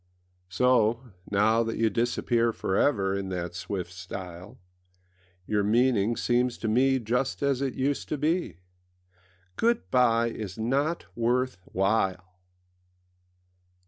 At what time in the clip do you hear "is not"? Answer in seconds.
10.31-11.05